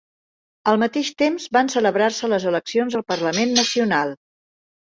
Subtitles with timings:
[0.71, 4.19] Al mateix temps van celebrar-se les eleccions al parlament nacional.